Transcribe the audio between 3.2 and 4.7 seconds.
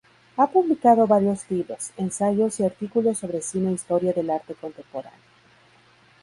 cine e historia del arte